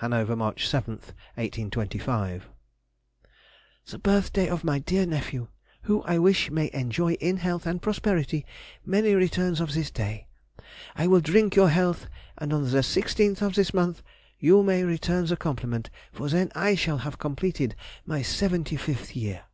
[0.00, 0.94] HANOVER, March 7,
[1.36, 2.48] 1825.
[3.86, 5.46] The birthday of my dear nephew!
[5.82, 8.44] who I wish may enjoy in health and prosperity
[8.84, 10.26] many returns of this day.
[10.96, 14.02] I will drink your health, and on the 16th of this month
[14.40, 19.44] you may return the compliment, for then I shall have completed my seventy fifth year.